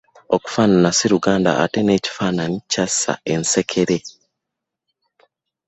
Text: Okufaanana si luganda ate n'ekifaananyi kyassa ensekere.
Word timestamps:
Okufaanana 0.35 0.89
si 0.97 1.05
luganda 1.11 1.51
ate 1.63 1.79
n'ekifaananyi 1.83 2.57
kyassa 2.71 3.13
ensekere. 3.33 3.97